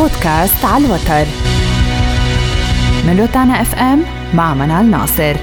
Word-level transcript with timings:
بودكاست 0.00 0.64
على 0.64 0.86
الوتر. 0.86 1.26
من 3.06 3.20
روتانا 3.20 3.62
إف 3.62 3.74
إم 3.74 4.04
مع 4.34 4.54
منال 4.54 4.90
ناصر. 4.90 5.36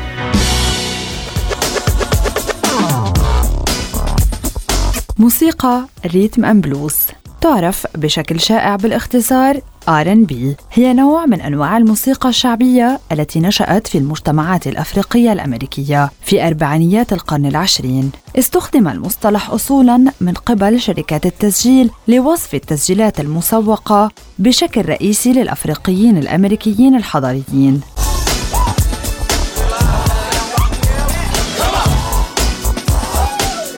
موسيقى 5.20 5.86
ريتم 6.06 6.46
أم 6.46 6.62
بلوز. 6.62 6.96
تعرف 7.42 7.88
بشكل 7.96 8.40
شائع 8.40 8.76
بالاختصار 8.76 9.62
R&B 9.90 10.34
هي 10.74 10.94
نوع 10.94 11.26
من 11.26 11.42
أنواع 11.42 11.78
الموسيقى 11.78 12.30
الشعبية 12.30 13.00
التي 13.12 13.40
نشأت 13.40 13.88
في 13.88 13.98
المجتمعات 13.98 14.68
الأفريقية 14.68 15.34
الأمريكية 15.34 16.12
في 16.22 16.48
أربعينيات 16.48 17.14
القرن 17.14 17.46
العشرين. 17.46 18.12
استخدم 18.40 18.88
المصطلح 18.88 19.50
أصولاً 19.50 19.98
من 20.22 20.34
قبل 20.34 20.80
شركات 20.80 21.26
التسجيل 21.26 21.90
لوصف 22.08 22.56
التسجيلات 22.56 23.20
المسوقة 23.20 24.12
بشكل 24.40 24.86
رئيسي 24.86 25.34
للأفريقيين 25.34 26.18
الأمريكيين 26.18 26.96
الحضريين 26.96 27.82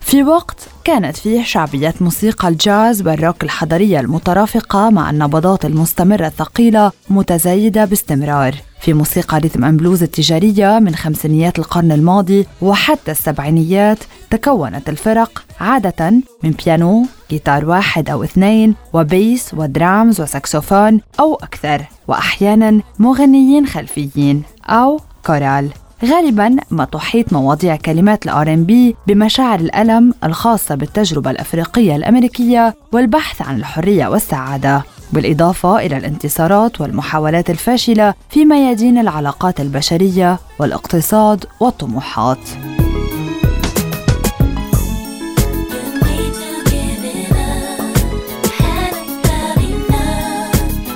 في 0.01 0.23
وقت 0.23 0.68
كانت 0.89 1.17
فيه 1.17 1.43
شعبية 1.43 1.93
موسيقى 2.01 2.47
الجاز 2.47 3.07
والروك 3.07 3.43
الحضرية 3.43 3.99
المترافقة 3.99 4.89
مع 4.89 5.09
النبضات 5.09 5.65
المستمرة 5.65 6.27
الثقيلة 6.27 6.91
متزايدة 7.09 7.85
باستمرار. 7.85 8.55
في 8.81 8.93
موسيقى 8.93 9.39
ريتم 9.39 9.77
بلوز 9.77 10.03
التجارية 10.03 10.79
من 10.79 10.95
خمسينيات 10.95 11.59
القرن 11.59 11.91
الماضي 11.91 12.47
وحتى 12.61 13.11
السبعينيات 13.11 13.97
تكونت 14.29 14.89
الفرق 14.89 15.43
عادة 15.59 16.11
من 16.43 16.51
بيانو، 16.51 17.05
جيتار 17.29 17.65
واحد 17.65 18.09
أو 18.09 18.23
اثنين، 18.23 18.75
و 18.93 19.05
bass 19.05 19.53
و 19.53 19.65
drums 19.65 20.21
وساكسوفون 20.21 21.01
أو 21.19 21.35
أكثر، 21.35 21.85
وأحيانا 22.07 22.81
مغنيين 22.99 23.67
خلفيين 23.67 24.43
أو 24.65 24.99
كورال. 25.25 25.69
غالبا 26.05 26.55
ما 26.71 26.85
تحيط 26.85 27.33
مواضيع 27.33 27.75
كلمات 27.75 28.25
ال 28.25 28.53
R&B 28.53 28.95
بمشاعر 29.07 29.59
الألم 29.59 30.13
الخاصة 30.23 30.75
بالتجربة 30.75 31.31
الأفريقية 31.31 31.95
الأمريكية 31.95 32.75
والبحث 32.91 33.41
عن 33.41 33.55
الحرية 33.55 34.07
والسعادة 34.07 34.83
بالإضافة 35.13 35.79
إلى 35.79 35.97
الانتصارات 35.97 36.81
والمحاولات 36.81 37.49
الفاشلة 37.49 38.13
في 38.29 38.45
ميادين 38.45 38.97
العلاقات 38.97 39.61
البشرية 39.61 40.39
والاقتصاد 40.59 41.45
والطموحات. 41.59 42.39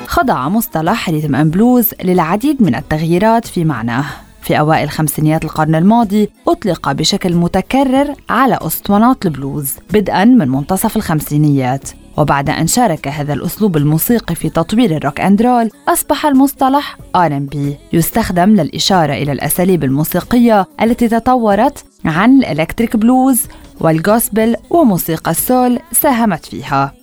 خضع 0.08 0.50
مصطلح 0.50 1.10
rhythm 1.10 1.36
and 1.36 1.50
blues 1.50 1.90
للعديد 2.04 2.62
من 2.62 2.76
التغييرات 2.76 3.48
في 3.48 3.66
معناه. 3.66 4.06
في 4.44 4.60
أوائل 4.60 4.90
خمسينيات 4.90 5.44
القرن 5.44 5.76
الماضي 5.76 6.30
أطلق 6.48 6.92
بشكل 6.92 7.36
متكرر 7.36 8.16
على 8.30 8.60
أسطوانات 8.62 9.26
البلوز 9.26 9.74
بدءا 9.94 10.26
من 10.26 10.50
منتصف 10.50 10.96
الخمسينيات. 10.96 11.90
وبعد 12.18 12.50
أن 12.50 12.68
شارك 12.68 13.08
هذا 13.08 13.34
الأسلوب 13.34 13.78
الموسيقي 13.78 14.36
في 14.36 14.50
تطوير 14.50 14.98
ال 14.98 15.02
rock 15.02 15.20
and 15.22 15.42
roll 15.42 15.70
أصبح 15.88 16.26
المصطلح 16.26 16.98
R&B 17.18 17.58
يستخدم 17.94 18.50
للإشارة 18.50 19.14
إلى 19.14 19.32
الأساليب 19.32 19.84
الموسيقية 19.84 20.68
التي 20.82 21.08
تطورت 21.08 21.86
عن 22.06 22.38
ال 22.38 22.45
electric 22.45 22.98
blues 22.98 23.42
وال 23.80 23.99
gospel 23.99 24.56
وموسيقى 24.70 25.32
ال 25.32 25.42
soul 25.42 25.80
ساهمت 25.92 26.46
فيها. 26.46 26.94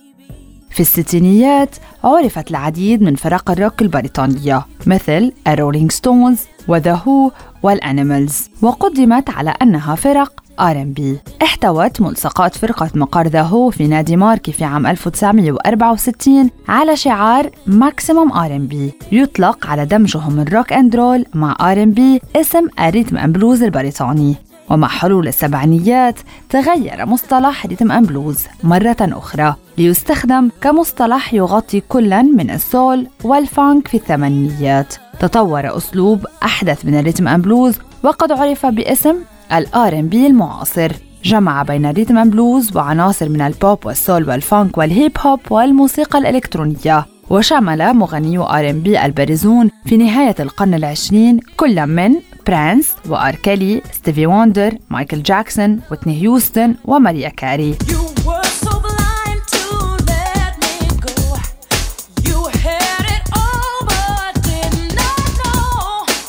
في 0.69 0.79
الستينيات 0.79 1.75
عرفت 2.03 2.51
العديد 2.51 3.01
من 3.01 3.15
فرق 3.15 3.51
الروك 3.51 3.81
البريطانية 3.81 4.65
مثل 4.85 5.31
الرولينج 5.47 5.91
ستونز 5.91 6.39
وذا 6.67 6.93
هو 6.93 7.31
والأنيمالز 7.63 8.49
وقدمت 8.61 9.29
على 9.29 9.53
أنها 9.61 9.95
فرق 9.95 10.33
R&B 10.59 11.01
احتوت 11.43 12.01
ملصقات 12.01 12.55
فرقة 12.55 12.89
مقر 12.95 13.27
ذا 13.27 13.41
هو 13.41 13.69
في 13.69 13.87
نادي 13.87 14.15
ماركي 14.15 14.51
في 14.51 14.63
عام 14.63 14.87
1964 14.87 16.49
على 16.67 16.95
شعار 16.95 17.49
maximum 17.67 18.31
R&B 18.31 18.75
يطلق 19.11 19.67
على 19.67 19.85
دمجهم 19.85 20.39
ال 20.39 20.46
rock 20.46 20.73
and 20.73 20.95
roll 20.95 21.25
مع 21.33 21.55
R&B 21.75 22.01
اسم 22.35 22.67
ال 22.79 22.84
rhythm 22.84 23.17
and 23.17 23.33
blues 23.33 23.63
البريطاني. 23.63 24.35
ومع 24.69 24.87
حلول 24.87 25.27
السبعينيات 25.27 26.19
تغير 26.49 27.05
مصطلح 27.05 27.65
rhythm 27.65 27.91
and 27.91 28.03
blues 28.03 28.45
مرة 28.63 28.97
أخرى 29.01 29.55
ليستخدم 29.77 30.49
كمصطلح 30.61 31.33
يغطي 31.33 31.81
كلا 31.89 32.21
من 32.21 32.49
ال 32.49 32.61
soul 32.61 33.07
وال 33.23 33.44
funk 33.44 33.87
في 33.87 33.97
الثمانينيات. 33.97 34.95
تطور 35.21 35.77
أسلوب 35.77 36.25
أحدث 36.43 36.85
من 36.85 36.99
ال 36.99 37.03
rhythm 37.03 37.27
and 37.27 37.41
blues 37.41 37.79
وقد 38.03 38.31
عرف 38.31 38.65
باسم 38.65 39.15
ال 39.53 39.99
R&B 39.99 40.27
المعاصر. 40.27 40.91
جمع 41.23 41.63
بين 41.63 41.85
ال 41.85 41.90
rhythm 41.90 42.17
and 42.17 42.29
blues 42.29 42.77
وعناصر 42.77 43.29
من 43.29 43.41
البوب 43.41 43.85
وال 43.85 44.00
soul 44.00 44.29
وال 44.29 44.45
funk 44.45 44.77
والهيب 44.77 45.11
هوب 45.19 45.39
والموسيقى 45.49 46.19
الإلكترونية. 46.19 47.05
وشمل 47.29 47.93
مغنيو 47.93 48.43
R&B 48.43 49.05
البارزون 49.05 49.69
في 49.85 49.97
نهاية 49.97 50.35
القرن 50.39 50.73
العشرين 50.73 51.39
كل 51.57 51.85
من 51.87 52.15
برانس 52.47 52.95
وآر 53.09 53.35
كيلي 53.35 53.81
ستيفي 53.91 54.27
ووندر 54.27 54.73
مايكل 54.89 55.23
جاكسون 55.23 55.79
وتني 55.91 56.21
هيوستن 56.21 56.75
وماريا 56.85 57.29
كاري. 57.29 57.75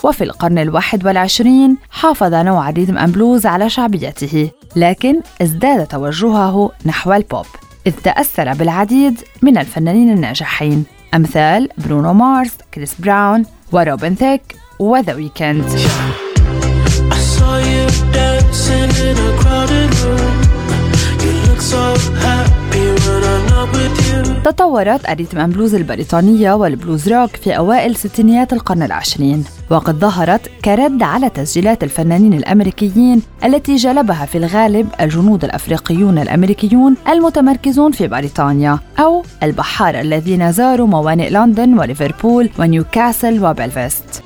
وفي 0.03 0.25
القرن 0.25 0.59
الواحد 0.59 1.07
والعشرين 1.07 1.77
حافظ 1.91 2.35
نوع 2.35 2.69
ال 2.69 2.73
rhythm 2.73 2.99
and 2.99 3.13
blues 3.13 3.47
على 3.47 3.71
شعبيته 3.71 4.51
لكن 4.77 5.21
ازداد 5.43 5.87
توجهه 5.87 6.71
نحو 6.87 7.13
البوب 7.13 7.47
إذ 7.87 7.93
تأثر 7.93 8.53
بالعديد 8.53 9.21
من 9.43 9.59
الفنانين 9.59 10.11
الناجحين. 10.11 10.85
أمثال 11.15 11.69
برونو 11.79 12.13
مارس، 12.13 12.53
كريس 12.75 12.95
براون 13.01 13.45
وروبن 13.73 14.15
ثيك 14.15 14.43
وذا 14.79 15.15
ويكند. 15.15 15.65
تطورت 24.45 25.09
ال 25.11 25.16
rhythm 25.16 25.47
blues 25.47 25.75
البريطانية 25.75 26.53
والبلوز 26.53 27.09
روك 27.09 27.37
في 27.37 27.57
أوائل 27.57 27.97
ستينيات 27.97 28.53
القرن 28.53 28.83
العشرين. 28.83 29.45
وقد 29.71 29.99
ظهرت 29.99 30.41
كرد 30.65 31.03
على 31.03 31.31
تسجيلات 31.31 31.85
الفنانين 31.85 32.35
الأمريكيين 32.35 33.23
التي 33.45 33.77
جلبها 33.77 34.27
في 34.27 34.39
الغالب 34.39 34.89
الجنود 35.01 35.45
الأفريقيون 35.45 36.19
الأمريكيون 36.19 36.95
المتمركزون 37.09 37.93
في 37.93 38.09
بريطانيا 38.09 38.79
أو 38.99 39.23
البحارة 39.43 40.01
الذين 40.01 40.53
زاروا 40.53 40.87
موانئ 40.87 41.31
لندن 41.31 41.79
وليفربول 41.79 42.51
ونيوكاسل 42.59 43.45
وبلفست. 43.45 44.23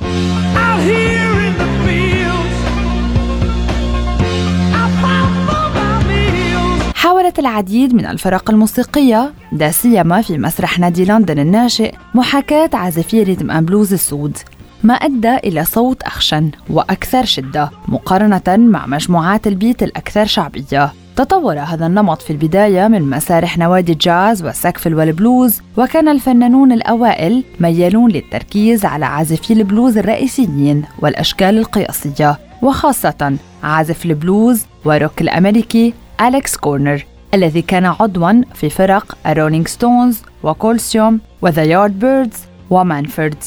حاولت 7.36 7.48
العديد 7.48 7.94
من 7.94 8.06
الفرق 8.06 8.50
الموسيقية 8.50 9.32
لا 9.52 9.70
سيما 9.70 10.22
في 10.22 10.38
مسرح 10.38 10.78
نادي 10.78 11.04
لندن 11.04 11.38
الناشئ 11.38 11.94
محاكاة 12.14 12.70
عازفي 12.74 13.22
rhythm 13.22 13.50
and 13.50 13.64
blues 13.64 13.92
السود. 13.92 14.38
ما 14.82 14.94
أدى 14.94 15.36
إلى 15.36 15.64
صوت 15.64 16.02
أخشن 16.02 16.50
وأكثر 16.70 17.24
شدة 17.24 17.70
مقارنة 17.88 18.42
مع 18.48 18.86
مجموعات 18.86 19.46
ال 19.46 19.53
beat 19.53 19.82
الأكثر 19.82 20.26
شعبية. 20.26 20.92
تطور 21.16 21.58
هذا 21.58 21.86
النمط 21.86 22.22
في 22.22 22.30
البداية 22.30 22.88
من 22.88 23.02
مسارح 23.10 23.58
نوادي 23.58 23.92
الجاز 23.92 24.44
وال 24.44 24.55
skiffle 24.55 24.94
والبلوز 24.94 25.60
وكان 25.76 26.08
الفنانون 26.08 26.72
الأوائل 26.72 27.44
ميالون 27.60 28.10
للتركيز 28.10 28.84
على 28.84 29.04
عازفي 29.04 29.52
البلوز 29.52 29.98
الرئيسيين 29.98 30.84
والأشكال 30.98 31.58
القياسية 31.58 32.38
وخاصة 32.62 33.36
عازف 33.62 34.06
البلوز 34.06 34.66
وروك 34.84 35.20
الأمريكي 35.20 35.94
أليكس 36.20 36.56
كورنر. 36.56 37.15
الذي 37.36 37.62
كان 37.62 37.84
عضوا 37.84 38.42
في 38.54 38.70
فرق 38.70 39.18
الرولينج 39.26 39.68
ستونز 39.68 40.22
وكولسيوم 40.42 41.20
وذا 41.42 41.62
يارد 41.64 41.98
بيردز 41.98 42.38
ومانفورد. 42.70 43.44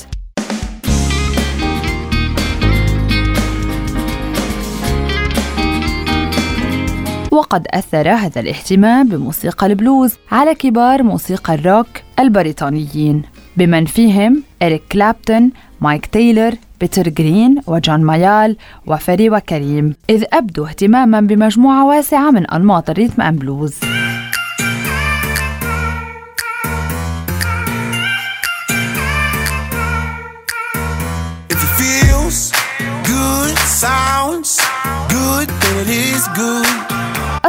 وقد 7.32 7.68
أثر 7.74 8.10
هذا 8.10 8.42
الاهتمام 8.42 9.10
بموسيقى 9.10 9.66
البلوز 9.66 10.14
على 10.32 10.56
كبار 10.56 11.04
موسيقى 11.04 11.54
الروك 11.54 11.88
البريطانيين. 12.20 13.22
بمن 13.58 13.86
فيهم 13.86 14.44
إريك 14.64 14.84
كلابتون، 14.92 15.52
ميك 15.82 16.06
تايلور، 16.06 16.56
بيتر 16.80 17.10
جرين 17.10 17.62
وجون 17.68 18.02
مايال 18.02 18.58
وفري 18.88 19.30
وكريم 19.30 19.96
إذ 20.10 20.24
أبدوا 20.34 20.68
اهتماما 20.68 21.22
بمجموعة 21.22 21.86
واسعة 21.86 22.32
من 22.32 22.48
أنماط 22.48 22.90
ال 22.90 22.94
rhythm 22.94 23.22
and 23.22 23.36
blues 23.36 23.80
good. 36.36 36.99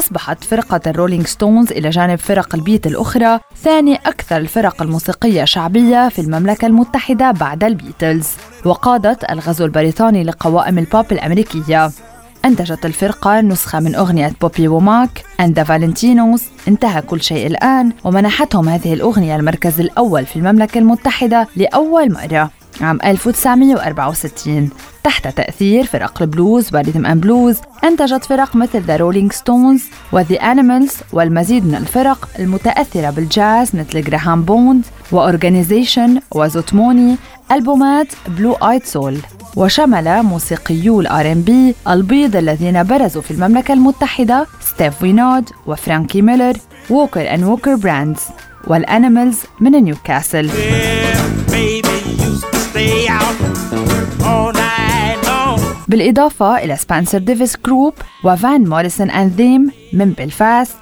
أصبحت 0.00 0.44
فرقة 0.44 0.80
الرولينج 0.86 1.26
ستونز 1.26 1.72
إلى 1.72 1.90
جانب 1.90 2.18
فرق 2.18 2.54
ال 2.54 2.61
beat 2.61 2.86
الأخرى 2.86 3.40
ثاني 3.62 3.94
أكثر 3.94 4.36
الفرق 4.36 4.82
الموسيقية 4.82 5.44
شعبية 5.44 6.08
في 6.08 6.18
المملكة 6.18 6.66
المتحدة 6.66 7.30
بعد 7.30 7.64
البيتلز. 7.64 8.28
وقادت 8.64 9.30
الغزو 9.30 9.64
البريطاني 9.64 10.24
لقوائم 10.24 10.78
البوب 10.78 11.12
الأمريكية. 11.12 11.90
أنتجت 12.44 12.86
الفرقة 12.86 13.40
نسخة 13.40 13.80
من 13.80 13.94
أغنية 13.94 14.32
بوبي 14.40 14.68
ووماك 14.68 15.24
أند 15.40 15.62
فالنتينوس 15.62 16.44
انتهى 16.68 17.02
كل 17.02 17.22
شيء 17.22 17.46
الآن 17.46 17.92
ومنحتهم 18.04 18.68
هذه 18.68 18.92
الأغنية 18.92 19.36
المركز 19.36 19.80
الأول 19.80 20.26
في 20.26 20.36
المملكة 20.36 20.78
المتحدة 20.78 21.48
لأول 21.56 22.12
مرة. 22.12 22.50
عام 22.82 22.98
1964 23.04 24.70
تحت 25.04 25.28
تأثير 25.28 25.84
فرق 25.84 26.22
البلوز 26.22 26.74
و 26.74 26.79
rhythm 26.79 27.06
and 27.06 27.20
blues 27.22 27.56
أنتجت 27.84 28.24
فرق 28.24 28.56
مثل 28.56 28.80
ذا 28.80 28.96
رولينج 28.96 29.32
ستونز 29.32 29.84
وذا 30.12 30.36
أنيمالز 30.36 30.94
والمزيد 31.12 31.66
من 31.66 31.74
الفرق 31.74 32.28
المتأثرة 32.38 33.10
بالجاز 33.10 33.76
مثل 33.76 34.02
جراهام 34.02 34.42
بوند 34.42 34.84
وأورجانيزيشن 35.12 36.20
وزوت 36.34 36.75
موني 36.75 37.16
ألبومات 37.52 38.06
blue-eyed 38.28 38.84
soul 38.84 39.18
وشمل 39.56 40.22
موسيقيو 40.22 41.00
ال 41.00 41.32
R&B 41.32 41.74
البيض 41.88 42.36
الذين 42.36 42.82
برزوا 42.82 43.22
في 43.22 43.30
المملكة 43.30 43.74
المتحدة 43.74 44.46
ستيف 44.60 45.02
وينود 45.02 45.50
وفرانكي 45.66 46.22
ميلر 46.22 46.56
ووكر 46.90 47.34
أند 47.34 47.44
ووكر 47.44 47.74
براذرز 47.74 48.20
والأنيمالز 48.66 49.38
من 49.60 49.70
نيوكاسل. 49.70 50.50
بالإضافة 55.90 56.58
إلى 56.58 56.76
سبنسر 56.76 57.18
ديفيس 57.18 57.56
جروب 57.66 57.94
وفان 58.24 58.68
موريسون 58.68 59.10
أند 59.10 59.32
ذيم 59.32 59.70
من 59.92 60.12
بلفاست 60.12 60.76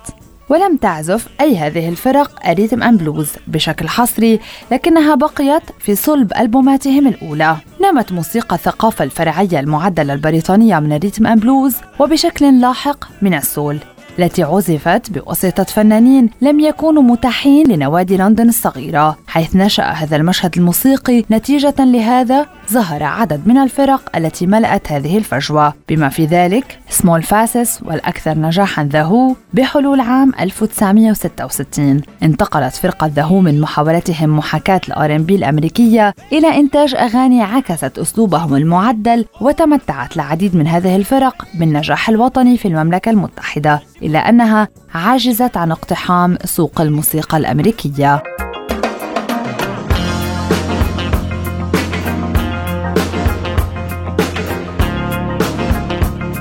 ولم 0.48 0.76
تعزف 0.76 1.28
أي 1.40 1.56
هذه 1.56 1.88
الفرق 1.88 2.46
ال 2.46 2.51
rhythm 2.51 2.82
and 2.82 2.96
blues 2.96 3.30
بشكل 3.46 3.88
حصري 3.88 4.40
لكنها 4.70 5.14
بقيت 5.14 5.62
في 5.78 5.94
صلب 5.94 6.32
ألبوماتهم 6.32 7.06
الأولى. 7.06 7.56
نمت 7.82 8.12
موسيقى 8.12 8.56
الثقافة 8.56 9.04
الفرعية 9.04 9.60
المعدلة 9.60 10.14
البريطانية 10.14 10.78
من 10.78 10.92
ال 10.92 10.97
rhythm 10.97 11.26
and 11.26 11.38
blues 11.38 11.76
وبشكل 11.98 12.60
لاحق 12.60 13.04
من 13.22 13.34
ال 13.34 13.42
soul. 13.42 13.78
التي 14.18 14.42
عزفت 14.42 15.10
بواسطة 15.10 15.64
فنانين 15.64 16.30
لم 16.40 16.60
يكونوا 16.60 17.02
متاحين 17.02 17.66
لنوادي 17.72 18.16
لندن 18.16 18.48
الصغيرة 18.48 19.18
حيث 19.26 19.56
نشأ 19.56 19.82
هذا 19.82 20.16
المشهد 20.16 20.56
الموسيقي 20.56 21.24
نتيجة 21.30 21.74
لهذا 21.78 22.46
ظهر 22.72 23.02
عدد 23.02 23.48
من 23.48 23.58
الفرق 23.58 24.16
التي 24.16 24.46
ملأت 24.46 24.92
هذه 24.92 25.18
الفجوة. 25.18 25.74
بما 25.88 26.08
في 26.08 26.24
ذلك 26.24 26.78
سمول 26.88 27.22
فيسز 27.22 27.82
والأكثر 27.82 28.38
نجاحا 28.38 28.84
ذا 28.84 29.02
هو 29.02 29.34
بحلول 29.54 30.00
عام 30.00 30.32
1966 30.40 32.00
انتقلت 32.22 32.74
فرقة 32.74 33.06
ذا 33.06 33.22
هو 33.22 33.40
من 33.40 33.60
محاولتهم 33.60 34.36
محاكاة 34.36 34.80
ال 34.88 35.18
R&B 35.18 35.34
الأمريكية 35.34 36.14
إلى 36.32 36.48
إنتاج 36.56 36.94
أغاني 36.94 37.42
عكست 37.42 37.98
أسلوبهم 37.98 38.54
المعدل 38.54 39.24
وتمتعت 39.40 40.16
العديد 40.16 40.56
من 40.56 40.66
هذه 40.66 40.96
الفرق 40.96 41.44
بالنجاح 41.54 42.08
الوطني 42.08 42.56
في 42.56 42.68
المملكة 42.68 43.10
المتحدة. 43.10 43.80
إلا 44.08 44.28
أنها 44.28 44.68
عجزت 44.94 45.56
عن 45.56 45.70
اقتحام 45.70 46.38
سوق 46.44 46.80
الموسيقى 46.80 47.36
الأمريكية. 47.36 48.22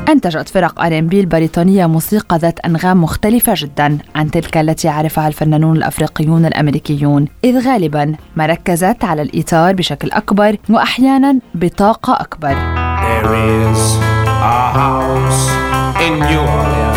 أنتجت 0.09 0.49
فرق 0.49 0.81
R&B 0.81 1.19
البريطانية 1.19 1.85
موسيقى 1.85 2.37
ذات 2.37 2.59
أنغام 2.59 3.03
مختلفة 3.03 3.53
جدا 3.55 3.97
عن 4.15 4.31
تلك 4.31 4.57
التي 4.57 4.89
عرفها 4.89 5.27
الفنانون 5.27 5.77
الأفريقيون 5.77 6.45
الأمريكيون 6.45 7.27
إذ 7.43 7.67
غالبا 7.67 8.15
ما 8.35 8.45
ركزت 8.45 9.03
على 9.03 9.21
الجيتار 9.21 9.75
بشكل 9.75 10.11
أكبر 10.11 10.57
وأحيانا 10.69 11.39
بطاقة 11.55 12.13
أكبر. 12.13 12.55
There 13.01 13.33
is 13.35 13.79
a 14.25 14.71
house 14.79 15.49
in 16.05 16.19
New 16.19 16.39
Orleans. 16.39 16.96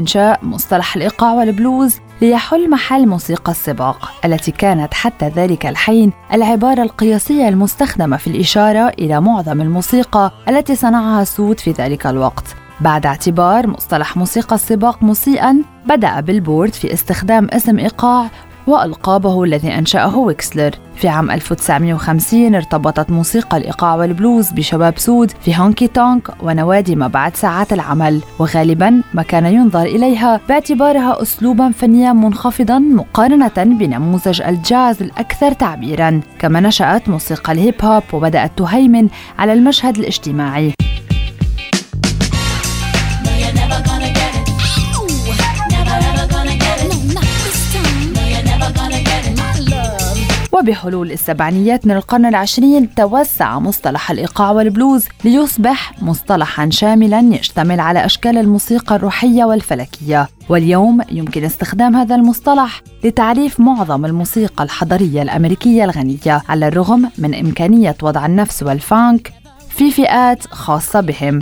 إنشاء 0.00 0.40
مصطلح 0.42 0.96
الإيقاع 0.96 1.32
والبلوز 1.32 1.96
ليحل 2.22 2.70
محل 2.70 3.06
موسيقى 3.06 3.52
السباق 3.52 4.12
التي 4.24 4.50
كانت 4.50 4.94
حتى 4.94 5.28
ذلك 5.28 5.66
الحين 5.66 6.12
العبارة 6.32 6.82
القياسية 6.82 7.48
المستخدمة 7.48 8.16
في 8.16 8.26
الإشارة 8.26 8.88
إلى 8.88 9.20
معظم 9.20 9.60
الموسيقى 9.60 10.32
التي 10.48 10.76
صنعها 10.76 11.24
سود 11.24 11.60
في 11.60 11.70
ذلك 11.72 12.06
الوقت. 12.06 12.44
بعد 12.80 13.06
اعتبار 13.06 13.66
مصطلح 13.66 14.16
موسيقى 14.16 14.54
السباق 14.54 15.02
مسيئا 15.02 15.62
بدأ 15.86 16.20
بيلبورد 16.20 16.72
في 16.74 16.92
استخدام 16.92 17.48
اسم 17.52 17.78
إيقاع 17.78 18.30
وألقابه 18.70 19.44
الذي 19.44 19.78
أنشأه 19.78 20.16
ويكسلر. 20.16 20.70
في 20.96 21.08
عام 21.08 21.30
1950 21.30 22.54
ارتبطت 22.54 23.10
موسيقى 23.10 23.56
الإيقاع 23.56 23.94
والبلوز 23.94 24.50
بشباب 24.50 24.98
سود 24.98 25.30
في 25.30 25.56
honky 25.56 25.86
tonk 25.86 26.30
ونوادي 26.42 26.96
ما 26.96 27.08
بعد 27.08 27.36
ساعات 27.36 27.72
العمل 27.72 28.20
وغالبا 28.38 29.02
ما 29.14 29.22
كان 29.22 29.46
ينظر 29.46 29.82
إليها 29.82 30.40
باعتبارها 30.48 31.22
أسلوبا 31.22 31.70
فنيا 31.70 32.12
منخفضا 32.12 32.78
مقارنة 32.78 33.52
بنموذج 33.56 34.42
الجاز 34.42 35.02
الأكثر 35.02 35.52
تعبيرا. 35.52 36.20
كما 36.38 36.60
نشأت 36.60 37.08
موسيقى 37.08 37.52
الهيب 37.52 37.74
هوب 37.82 38.02
وبدأت 38.12 38.50
تهيمن 38.56 39.08
على 39.38 39.52
المشهد 39.52 39.98
الاجتماعي. 39.98 40.72
وبحلول 50.70 51.12
السبعينيات 51.12 51.86
من 51.86 51.96
القرن 51.96 52.26
العشرين 52.26 52.94
توسع 52.94 53.58
مصطلح 53.58 54.10
الإيقاع 54.10 54.50
والبلوز 54.50 55.04
ليصبح 55.24 56.02
مصطلحا 56.02 56.70
شاملا 56.70 57.20
يشتمل 57.20 57.80
على 57.80 58.04
أشكال 58.04 58.38
الموسيقى 58.38 58.96
الروحية 58.96 59.44
والفلكية. 59.44 60.28
واليوم 60.48 61.00
يمكن 61.12 61.44
استخدام 61.44 61.96
هذا 61.96 62.14
المصطلح 62.14 62.82
لتعريف 63.04 63.60
معظم 63.60 64.04
الموسيقى 64.04 64.64
الحضرية 64.64 65.22
الأمريكية 65.22 65.84
الغنية 65.84 66.42
على 66.48 66.68
الرغم 66.68 67.10
من 67.18 67.34
إمكانية 67.34 67.96
وضع 68.02 68.26
النفس 68.26 68.62
والفانك 68.62 69.32
في 69.68 69.90
فئات 69.90 70.46
خاصة 70.46 71.00
بهم. 71.00 71.38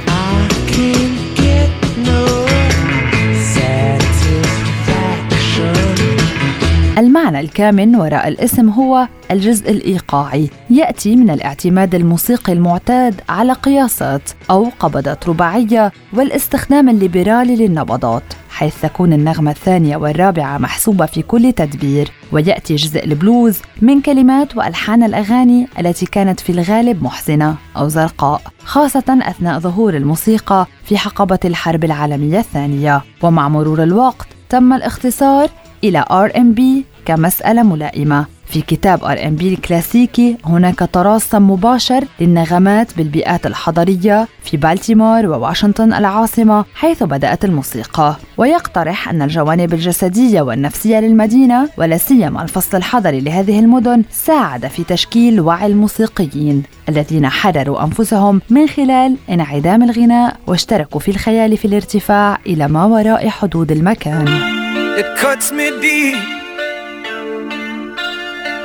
المعنى 6.99 7.41
الكامن 7.41 7.97
وراء 7.97 8.29
الاسم 8.29 8.69
هو 8.69 9.09
الجزء 9.31 9.71
الإيقاعي. 9.71 10.51
يأتي 10.71 11.17
من 11.17 11.31
الاعتماد 11.31 11.95
الموسيقي 11.95 12.53
المعتاد 12.53 13.21
على 13.29 13.53
قياسات 13.53 14.31
أو 14.51 14.71
قبضات 14.81 15.29
رباعية 15.29 15.93
والاستخدام 16.13 16.89
الليبرالي 16.89 17.57
للنبضات 17.57 18.23
حيث 18.51 18.81
تكون 18.83 19.13
النغمة 19.13 19.51
الثانية 19.51 19.97
والرابعة 19.97 20.59
محسوبة 20.59 21.07
في 21.07 21.23
كل 21.23 21.53
تدبير. 21.53 22.11
ويأتي 22.33 22.75
جزء 22.75 23.05
البلوز 23.05 23.59
من 23.83 24.01
كلمات 24.01 24.57
وألحان 24.57 25.03
الأغاني 25.03 25.69
التي 25.79 26.07
كانت 26.07 26.41
في 26.41 26.53
الغالب 26.53 27.03
محزنة 27.03 27.55
أو 27.77 27.89
زرقاء 27.89 28.43
خاصة 28.65 29.19
أثناء 29.23 29.59
ظهور 29.59 29.97
الموسيقى 29.97 30.67
في 30.85 30.99
حقبة 30.99 31.39
الحرب 31.45 31.85
العالمية 31.85 32.39
الثانية. 32.39 33.03
ومع 33.23 33.49
مرور 33.49 33.83
الوقت 33.83 34.27
تم 34.49 34.73
الاختصار 34.73 35.49
إلى 35.85 36.05
R&B 36.11 36.61
كمسألة 37.07 37.63
ملائمة. 37.63 38.27
في 38.47 38.61
كتاب 38.61 39.05
R&B 39.05 39.55
الكلاسيكي 39.55 40.37
هناك 40.45 40.89
تراصم 40.93 41.51
مباشر 41.51 42.05
للنغمات 42.21 42.97
بالبيئات 42.97 43.47
الحضرية 43.47 44.29
في 44.43 44.57
بالتيمور 44.57 45.27
وواشنطن 45.27 45.93
العاصمة 45.93 46.65
حيث 46.75 47.03
بدأت 47.03 47.45
الموسيقى. 47.45 48.17
ويقترح 48.37 49.09
أن 49.09 49.23
الجوانب 49.23 49.75
الجسدية 49.75 50.43
والنفسية 50.43 51.01
للمدينة 51.01 51.69
ولا 51.79 51.97
سيما 51.97 52.43
الفصل 52.43 52.77
الحضري 52.77 53.21
لهذه 53.21 53.59
المدن 53.59 54.03
ساعد 54.11 54.67
في 54.67 54.85
تشكيل 54.85 55.41
وعي 55.41 55.67
الموسيقيين 55.67 56.63
الذين 56.89 57.29
حرروا 57.29 57.85
أنفسهم 57.85 58.41
من 58.51 58.69
خلال 58.69 59.17
انعدام 59.31 59.83
الغناء 59.83 60.37
واشتركوا 60.47 61.01
في 61.01 61.11
الخيال 61.11 61.57
في 61.57 61.65
الارتفاع 61.65 62.39
إلى 62.47 62.69
ما 62.69 62.85
وراء 62.85 63.29
حدود 63.29 63.73
المكان. 63.73 64.68
It 65.00 65.18
cuts 65.18 65.52
me 65.52 65.70
deep 65.82 66.16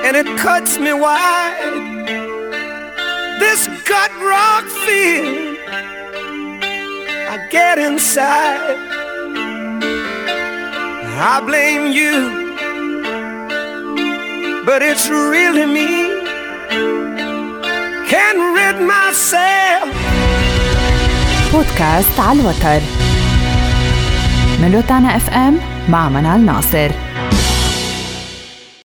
and 0.07 0.17
it 0.17 0.27
cuts 0.39 0.79
me 0.79 0.93
wide. 0.93 1.75
This 3.39 3.67
gut 3.91 4.13
rock 4.21 4.65
feeling 4.85 5.57
I 7.33 7.37
get 7.51 7.79
inside. 7.79 8.77
I 11.21 11.41
blame 11.45 11.93
you, 12.01 12.17
but 14.65 14.83
it's 14.83 15.09
really 15.09 15.67
me. 15.67 16.19
can 18.09 18.37
rid 18.57 18.77
myself 18.95 19.89
بودكاست 21.53 22.21
على 22.21 22.41
الوتر 22.41 22.81
من 24.61 24.75
روتانا 24.75 25.17
اف 25.17 25.31
ام 25.31 25.72
مع 25.90 26.10
منال 26.10 26.46
ناصر. 26.46 26.92